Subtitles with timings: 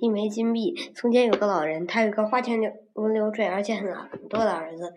[0.00, 0.74] 一枚金币。
[0.94, 4.94] 从前有个老人，他有个花钱流如流水而且很懒惰的儿子。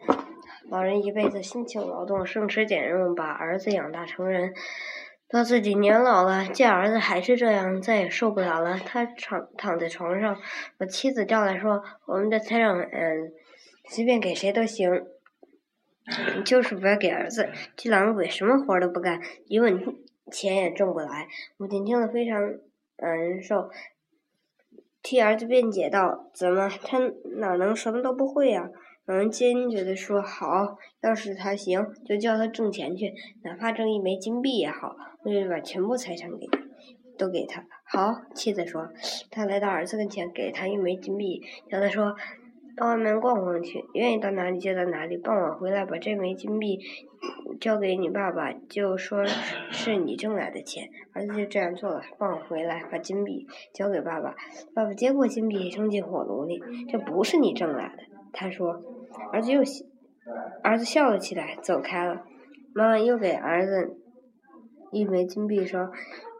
[0.69, 4.53] 老人一辈子辛勤劳动，省吃俭用，把儿子养大成人。
[5.27, 8.77] 到自己年老了，见儿子还是这样，再也受不了了。
[8.77, 10.37] 他躺躺在床上，
[10.77, 13.31] 把妻子叫来说：“我们的财产，嗯，
[13.89, 14.89] 随便给谁都行，
[16.45, 17.49] 就是不要给儿子。
[17.75, 19.83] 这懒鬼什么活都不干，一文
[20.31, 22.39] 钱也挣不来。”母亲听了非常
[22.97, 23.69] 难受，
[25.03, 26.97] 替儿子辩解道：“怎么，他
[27.37, 28.69] 哪能什么都不会呀？”
[29.05, 34.95] 老人坚决地说：“好，要是他行，就叫他挣钱去，哪怕挣一枚金币也好，
[35.25, 36.47] 我就把全部财产给，
[37.17, 38.87] 都给他。”好，妻子说。
[39.29, 42.15] 他来到儿子跟前，给他一枚金币，叫他说
[42.75, 45.17] ：“到外面逛逛去，愿意到哪里就到哪里。
[45.17, 46.79] 傍晚回来，把这枚金币
[47.59, 52.01] 交给你爸爸，就说是你挣来的钱。”儿子就这样做了。
[52.17, 54.35] 傍晚回来，把金币交给爸爸，
[54.73, 56.61] 爸爸接过金币，扔进火炉里。
[56.89, 58.81] 这不是你挣来的，他说。
[59.31, 59.85] 儿子又笑，
[60.63, 62.23] 儿子笑了起来，走开了。
[62.73, 63.95] 妈妈又给儿子
[64.91, 65.91] 一枚金币，说：“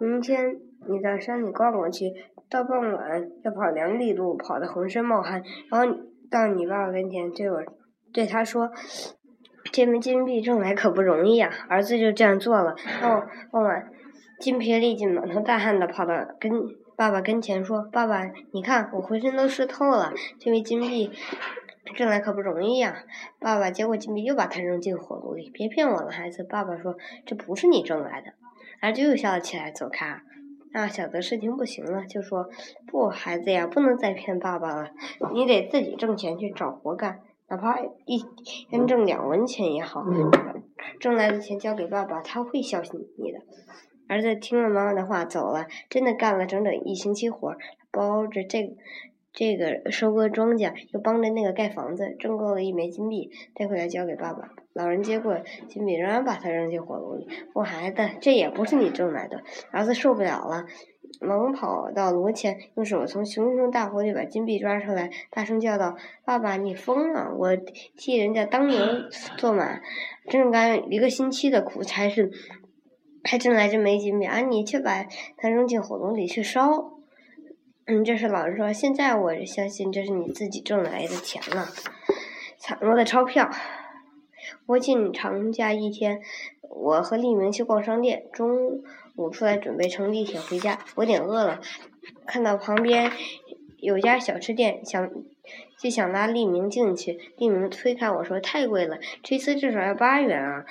[0.01, 2.11] 明天你到山里逛逛去，
[2.49, 5.95] 到傍晚要跑两里路，跑得浑身冒汗，然后
[6.33, 7.63] 到你爸爸跟前，对我
[8.11, 8.71] 对他说
[9.71, 12.75] ：‘这枚金币挣来可不容易啊。’儿子就这样做了。
[12.99, 13.87] 然后傍晚，
[14.39, 16.51] 筋疲力尽、满头大汗的跑到跟
[16.97, 21.11] 爸爸跟前，说：‘爸爸，你看我浑身都湿透了，这枚金币。’”
[21.97, 23.03] 挣来可不容易呀！
[23.39, 25.51] 爸爸接过金币，又把它扔进火炉里。
[25.53, 26.41] 别骗我了，孩子！
[26.41, 26.95] 爸爸说
[27.27, 28.33] ：“这不是你挣来的。”
[28.81, 30.21] 儿子又笑了起来，走开。
[30.73, 32.49] 那小泽事情不行了，就说
[32.87, 34.89] ：“不，孩子呀，不能再骗爸爸了。
[35.33, 38.17] 你得自己挣钱去找活干，哪怕一
[38.69, 40.03] 天挣两文钱也好。
[40.99, 43.39] 挣来的钱交给爸爸，他会孝敬你的。”
[44.09, 45.67] 儿子听了妈妈的话，走了。
[45.89, 47.55] 真的干了整整一星期活，
[47.91, 48.75] 包着这。
[49.35, 54.51] 这个收割庄稼，又帮着那个盖房子，挣够了一枚金币，带回来交给爸爸。
[54.73, 57.27] 老人接过金币，仍然把它扔进火炉里。
[57.53, 59.43] 我孩子，这也不是你挣来的。
[59.71, 60.65] 儿子受不了了，
[61.21, 67.35] 忙跑到炉前，用手从熊熊大火里把金币抓出来，大声叫道：“爸爸，你疯了！
[67.37, 67.55] 我
[67.95, 68.79] 替人家当牛
[69.37, 69.79] 做马，
[70.27, 72.31] 正干一个星期的苦差事，
[73.23, 75.05] 还挣来这枚金币，而你却把
[75.37, 76.91] 它扔进火炉里去烧。”
[77.85, 78.73] 嗯，这是老人说。
[78.73, 81.67] 现在我相信这是你自己挣来的钱了，
[82.57, 83.51] 散落的钞票。
[84.65, 86.21] 国庆长假一天，
[86.69, 88.81] 我和利明去逛商店，中
[89.15, 90.79] 午出来准备乘地铁回家。
[90.95, 91.59] 我有点饿了，
[92.25, 93.11] 看到旁边
[93.77, 95.11] 有家小吃店，想
[95.77, 97.19] 就想拉利明进去。
[97.37, 100.65] 利明推开我说：“太贵了，这次至少要八元啊。”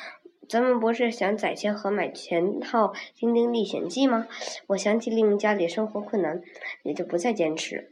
[0.48, 4.26] 咱们不是想攒钱和买全套《丁丁历险记》吗？
[4.66, 6.42] 我想起利明家里生活困难，
[6.82, 7.90] 也就不再坚持。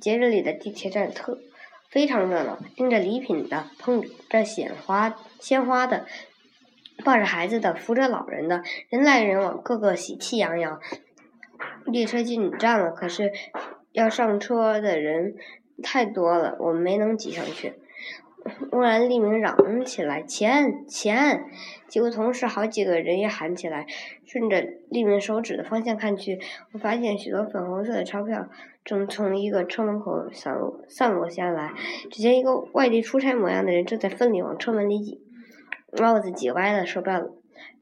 [0.00, 1.38] 节日里的地铁站特
[1.90, 6.06] 非常热闹，拎着礼品的，捧着鲜花鲜花的，
[7.04, 10.80] 抱着孩子的，扶着老人的，人来人往，个个喜气洋洋。
[11.86, 13.32] 列车进站了，可是
[13.92, 15.36] 要上车的人
[15.82, 17.74] 太多了，我们没能挤上去。
[18.70, 21.44] 忽然，利明嚷起来：“钱，钱！”
[21.88, 23.86] 几乎同时，好几个人也喊起来。
[24.24, 26.38] 顺着利明手指的方向看去，
[26.72, 28.48] 我发现许多粉红色的钞票
[28.84, 31.72] 正从一个车门口散落散落下来。
[32.10, 35.20] 只见一个外地出差模样的人正在奋力往车门里挤，
[35.96, 37.30] 帽子挤歪了，手表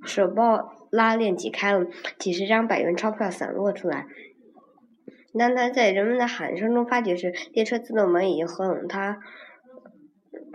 [0.05, 1.87] 手包拉链挤开了，
[2.19, 4.07] 几十张百元钞票散落出来。
[5.39, 9.19] 当他在人们的喊声中发觉时，列车自动门已经合拢他。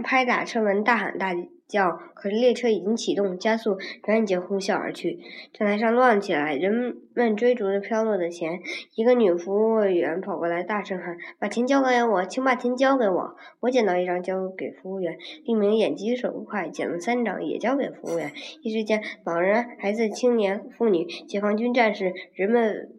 [0.04, 1.36] 拍打车门，大喊大
[1.72, 2.00] 叫。
[2.14, 5.20] 可是列车已经启动，加速，转眼间呼啸而去。
[5.54, 8.60] 站台上乱起来，人们追逐着飘落的钱。
[8.96, 15.18] 一个女服务员跑过来，大声喊：“把钱交给我，请把钱交给我！”我捡到一张，交给服务员。
[15.46, 18.32] 一名眼疾手快，捡了三张，也交给服务员。
[18.62, 22.90] 一时间，老人、孩子、青年、妇女、解放军战士，人们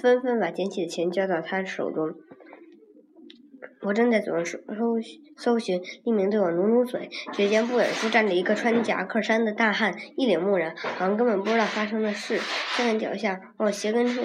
[0.00, 2.14] 纷纷把捡起的钱交到他手中。
[3.82, 5.00] 我正在左搜搜
[5.36, 7.08] 搜寻，一名对我努努嘴。
[7.32, 12.38] 只见不远处站着一个穿夹克衫的大汉，一脸木然，好像根本不知道发生的事。
[12.76, 14.22] 站在脚下，我鞋跟处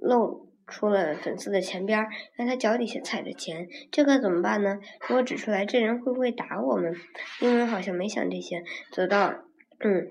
[0.00, 4.78] 露出了粉色的钱边儿，看他脚底下踩着钱，这可怎么办呢？
[5.08, 6.94] 如果指出来，这人会不会打我们？
[7.40, 9.34] 因为好像没想这些，走到
[9.80, 10.08] 嗯。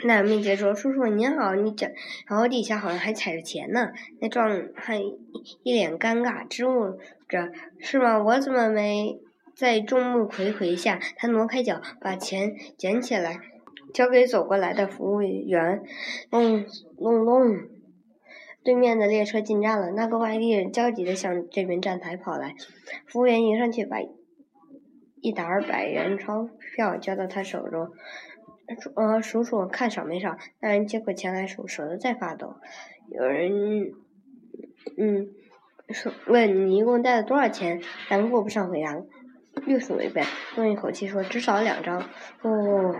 [0.00, 1.86] 那人面前说：“叔叔您好，你脚
[2.26, 5.00] 然后底下好像还踩着钱呢。”那壮汉
[5.62, 6.98] 一脸尴尬，支吾
[7.28, 8.22] 着：“是吗？
[8.22, 9.20] 我怎么没
[9.54, 13.38] 在众目睽睽下？”他挪开脚，把钱捡起来，
[13.94, 15.82] 交给走过来的服务员。
[16.30, 16.66] 隆
[16.98, 17.56] 隆隆，
[18.64, 22.56] 对面的列车进站了，那个外地人焦急地向这边站台跑来。
[23.06, 23.98] 服务员迎上去，把
[25.20, 27.92] 一沓百元钞票交到他手中，
[28.94, 30.36] 呃，数数看少没少。
[30.60, 32.54] 那人接过钱来数，手都在发抖。
[33.10, 33.92] 有人，
[34.96, 35.28] 嗯，
[35.90, 37.80] 说问你一共带了多少钱？
[38.08, 38.96] 但顾不上回答，
[39.66, 40.24] 又数了一遍，
[40.54, 42.00] 松一口气说：“至少两张。”
[42.42, 42.96] 哦，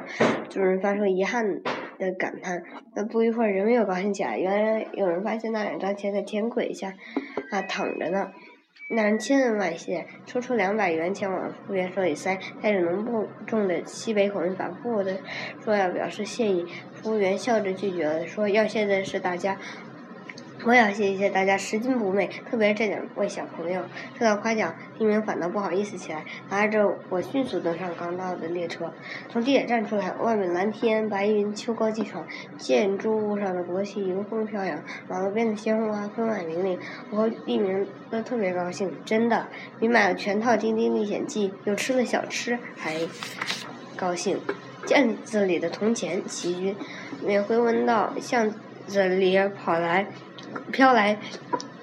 [0.51, 1.63] 主人发出遗憾
[1.99, 2.63] 的感叹。
[2.95, 4.39] 那不一会儿，人们又高兴起来。
[4.39, 6.95] 原来有人发现那两张钱在铁轨下
[7.51, 8.33] 啊躺着呢。
[8.95, 15.19] 那人千恩万谢，抽出两百元钱往服务员手里塞，带着浓不重的西北口音，反复的
[15.63, 16.65] 说要表示谢意。
[16.93, 19.59] 服务员笑着拒绝了，说要现在是大家。
[20.67, 23.83] 我也要谢谢大家拾金不昧，特别是这两位小朋友。
[24.19, 28.91] 受到夸奖，丁明反倒不好意思起来，拉着我迅速登上刚到的列车。
[29.29, 32.27] 从地铁站出来，外面蓝天白云，秋高气爽，
[32.57, 36.79] 建筑物上的国旗迎风飘扬，马路边的鲜花分外明丽。
[37.11, 39.47] 我和丁明都特别高兴，真的，
[39.79, 42.97] 比买了全套《丁丁历险记》又吃了小吃还
[43.97, 44.41] 高兴。
[44.87, 46.75] 毽子里的铜钱齐军，
[47.23, 48.51] 每回闻到巷
[48.87, 50.07] 子里跑来。
[50.73, 51.19] 飘来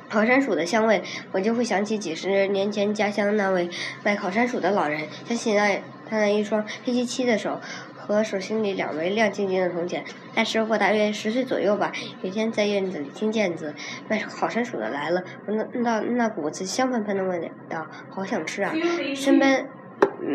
[0.10, 1.02] 烤山薯的香味，
[1.32, 3.70] 我就会想起几十年前家乡那位
[4.04, 7.62] 卖烤山薯的老人，想起那他那一双黑漆漆的手
[7.96, 10.04] 和手心里两枚亮晶晶的铜钱。
[10.36, 11.94] 那时候大约十岁左右吧。
[12.22, 13.74] 有一天在院子里听见子
[14.10, 18.74] 卖烤山薯的来了，闻到那股子香喷喷的味道，好想吃啊！
[19.16, 19.70] 身边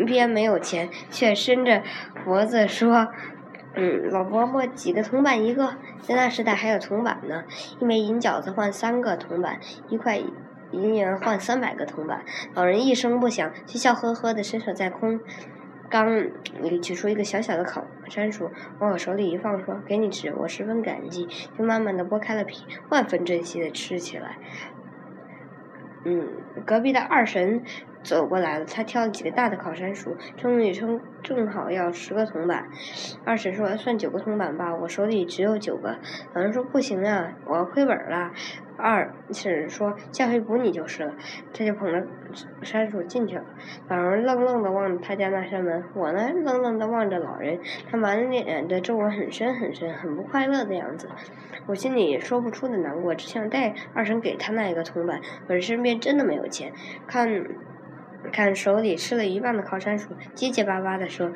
[0.07, 1.83] 边没有钱，却伸着
[2.25, 3.09] 脖子说。
[3.79, 7.43] 嗯，老伯伯几个铜板一个，在那时代还有铜板呢，
[7.79, 10.19] 一枚银饺子换三个铜板，一块
[10.71, 12.25] 银元换三百个铜板。
[12.55, 15.19] 老人一声不响，却笑呵呵的伸手在空
[15.89, 16.23] 缸
[16.63, 24.37] 里取出一个小小的烤山薯，往我手里一放，说：“给你吃。”我十分感激，就慢慢的剥开了皮，万分珍惜的吃起来。
[26.03, 26.27] 嗯，
[26.65, 27.61] 隔壁的二婶。
[28.03, 32.67] 走过来了，他挑了几个大的烤山薯，称了一称，正好要十个铜板。
[33.25, 35.97] 二婶说：“算九个铜板吧，我手里只有九个。”
[36.33, 38.31] 老人说：“不行啊，我要亏本了。”
[38.77, 41.15] 二婶说：“下回补你就是了。”
[41.51, 42.05] 他就捧着
[42.61, 43.43] 山薯进去了。
[43.89, 47.59] 老人愣愣的望着他家那扇门，我呢，愣愣的望着老人。
[47.89, 51.09] 他满脸的皱纹很深很深，很不快乐的样子。
[51.65, 55.19] 我心里说不出的难过，只想带二婶给他那一个铜板。
[55.47, 56.71] 可是身边真的没有钱，
[57.07, 57.43] 看。
[58.31, 61.31] 看手里吃了一半的烤山薯，结结巴巴地说：“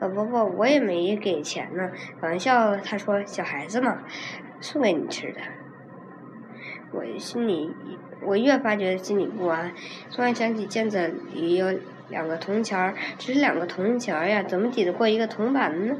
[0.00, 1.90] 老伯伯，我也没给钱呢。”
[2.20, 4.02] 玩笑，他说：“小孩子嘛，
[4.60, 5.40] 送给你吃的。”
[6.92, 7.70] 我心里，
[8.22, 9.72] 我越发觉得心里不安。
[10.10, 11.78] 突然想起毽子里有
[12.08, 15.96] 两个铜钱儿，只是两个铜钱儿呀，怎么抵得过一个铜板呢？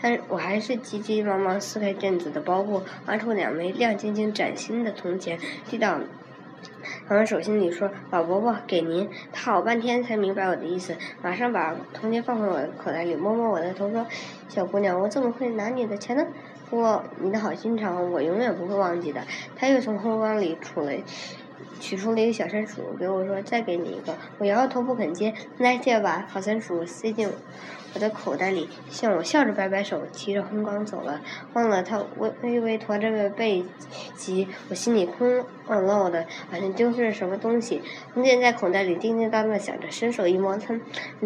[0.00, 6.00] 但是我还是急急忙忙撕开毽子的包布，挖出两枚亮晶晶、崭新的铜钱，递到。
[7.08, 14.06] 老人手心里说：“老伯伯，给您。”他好半天才明白我的意思，马上把铜钱放回我的口袋里，摸摸我的头说
[14.48, 16.26] ：“小姑娘，我怎么会拿你的钱呢？
[16.70, 19.22] 不过你的好心肠，我永远不会忘记的。”
[19.56, 21.02] 他又从后缸里出来，
[21.80, 27.28] 取出了一个小山鼠，给我说：“再给你一个。”我摇摇头不肯接，那接把烤山鼠塞进。
[27.98, 31.20] 我的口袋里，向我笑着摆摆手，提着红缸走了。
[31.54, 33.64] 忘了他微微微驼着个背
[34.14, 37.82] 脊，我心里空落落的，好像丢失了什么东西。
[38.14, 40.78] 铜钱在口袋里叮叮当当响着，伸手一摸，它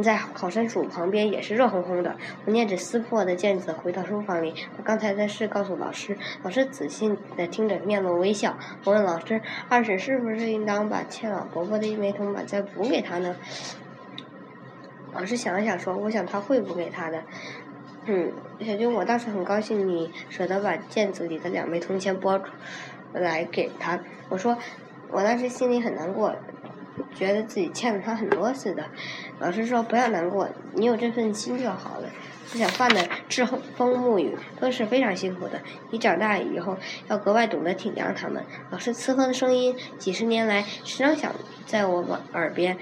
[0.02, 2.16] 在烤山薯旁边也是热烘烘的。
[2.46, 6.16] 我捏着撕破的毽子回到书房里，把刚才的事告诉老师。
[6.42, 8.56] 老师仔细的听着，面露微笑。
[8.84, 13.36] 我问老师：“二婶是不是应当把欠老伯伯的一枚铜板再补给他呢？”
[15.14, 17.22] 老师想了想说：“我想他会补给他的。”
[18.04, 22.46] 嗯，小军，我倒是很高兴你舍得把毽子里的两枚铜钱拨出
[23.12, 24.00] 来给他。
[24.28, 24.58] 我说，
[25.08, 26.34] 我当时心里很难过，
[27.14, 28.86] 觉得自己欠了他很多似的。
[29.38, 32.08] 老师说：“不要难过，你有这份心就好了。
[32.50, 35.60] 不想犯的栉风沐雨都是非常辛苦的。
[35.90, 36.76] 你长大以后
[37.06, 41.32] 要格外懂得体谅他们。”老师慈和的声音几十年来时常响
[41.66, 42.76] 在我耳边。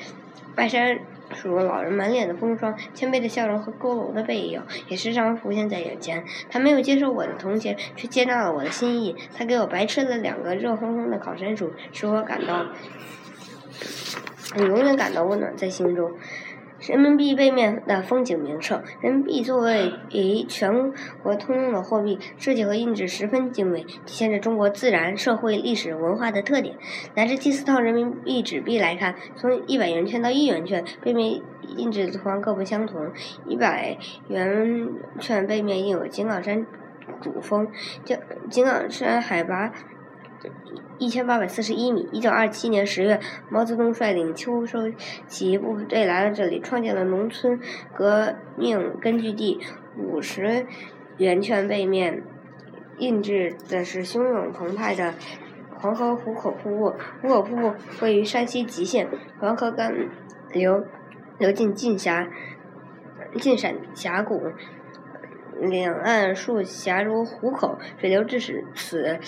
[0.54, 0.99] 拜山。
[1.34, 6.25] 数落老人满脸的风霜，谦卑的笑容和佝偻的背影也时常浮现在眼前。
[6.49, 9.16] 他没有接受我的铜钱，却接纳了我的心意。
[9.37, 12.66] 他给我白吃了两个热烘烘的烤山薯，使我感到，
[14.56, 16.12] 永远感到温暖在心中。
[16.80, 18.82] 人民币背面的风景名胜。
[19.00, 19.92] 人民币作为
[20.49, 26.76] 全国通用的货币，设计和印制十分精美，体现着中国自然、社会、历史文化的特点。
[27.14, 31.42] 拿着第四套人民币纸币来看，从一百元券到一元券，背面
[31.76, 33.10] 印制图案各不相同。
[33.46, 36.66] 一百元券背面印有井冈山
[37.20, 37.68] 主峰，
[38.04, 38.18] 井
[38.49, 39.72] 井冈山海拔
[40.99, 42.09] 一千八百四十一米。
[42.12, 44.90] 一九二七年十月，毛泽东率领秋收
[45.26, 47.61] 起义部队来了这里，创建了农村
[47.94, 49.61] 革命根据地。
[49.97, 50.66] 五十
[51.18, 52.23] 圆圈背面
[52.99, 55.14] 印制的是汹涌澎湃的
[55.76, 56.94] 黄河壶口瀑布。
[57.20, 59.09] 壶口瀑布位于山西吉县，
[59.40, 59.92] 黄河干
[60.52, 60.85] 流
[61.38, 62.28] 流进晋峡
[63.38, 64.52] 晋陕峡谷。
[65.61, 69.20] 两岸数峡如虎口，水流至此，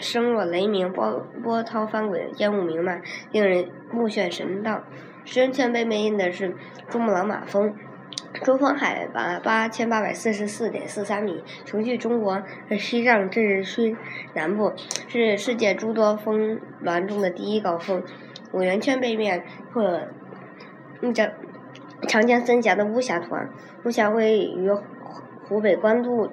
[0.00, 3.02] 声若雷鸣，波波涛翻滚，烟雾弥漫，
[3.32, 4.84] 令人目眩神荡。
[5.24, 6.54] 十圆圈背面印的是
[6.88, 7.74] 珠穆朗玛峰，
[8.42, 12.42] 珠峰海拔八千八百四十四点四三米，雄踞中国
[12.78, 13.96] 西藏自治区
[14.34, 14.72] 南部，
[15.08, 18.02] 是世界诸多峰峦中的第一高峰。
[18.52, 20.02] 五圆圈背面或
[21.12, 21.26] 叫
[22.08, 23.50] 长江三峡的巫峡图案，
[23.84, 24.70] 巫峡位于。
[25.48, 26.28] 湖北官渡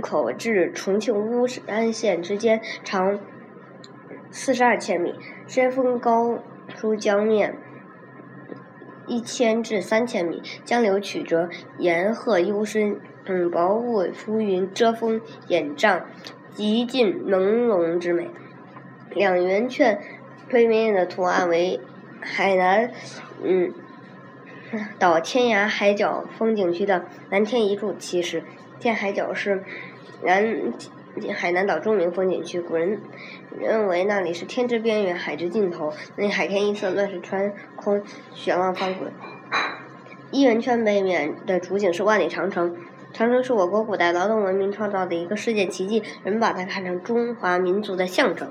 [0.00, 3.18] 口至重庆巫山县之间，长
[4.30, 5.14] 四十二千米，
[5.46, 6.38] 山峰高
[6.68, 7.56] 出江面
[9.06, 11.48] 一千至三千米，江流曲折，
[11.78, 16.06] 岩壑幽深，嗯，薄雾浮云遮风掩障，
[16.52, 18.30] 极尽朦胧之美。
[19.10, 20.00] 两圆圈
[20.48, 21.80] 背面的图案为
[22.20, 22.90] 海南，
[23.42, 23.72] 嗯。
[24.98, 28.42] 岛天涯海角风景区的蓝天一柱，其实
[28.80, 29.62] 天海角是
[30.22, 30.72] 南
[31.34, 32.60] 海南岛著名风景区。
[32.60, 33.00] 古人
[33.58, 38.02] 认为那里是天之边缘，海之尽头，那里海天一色，乱石穿空，
[38.34, 39.12] 雪浪翻滚。
[40.32, 42.76] 一元圈背面的主景是万里长城，
[43.12, 48.50] 长城是我国古代劳动文明创造的一个世界奇迹，人们把它看成中华民族的象征。